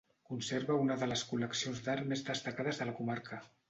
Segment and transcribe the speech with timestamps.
[0.29, 3.45] Conserva una de les col·leccions d'art més destacades de la comarca.